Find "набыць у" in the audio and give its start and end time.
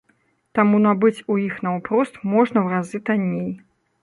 0.85-1.35